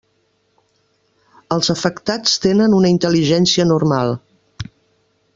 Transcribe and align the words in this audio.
Els 1.55 1.69
afectats 1.73 2.33
tenen 2.45 2.73
una 2.77 2.91
intel·ligència 2.93 3.67
normal. 3.73 4.15